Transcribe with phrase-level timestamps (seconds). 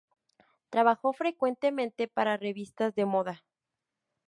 [0.71, 3.43] Trabajó frecuentemente para revistas de moda.